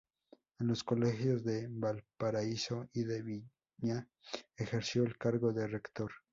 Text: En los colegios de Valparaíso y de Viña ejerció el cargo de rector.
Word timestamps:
En 0.59 0.65
los 0.65 0.83
colegios 0.83 1.43
de 1.43 1.67
Valparaíso 1.69 2.87
y 2.91 3.03
de 3.03 3.21
Viña 3.21 4.09
ejerció 4.57 5.03
el 5.03 5.15
cargo 5.15 5.53
de 5.53 5.67
rector. 5.67 6.09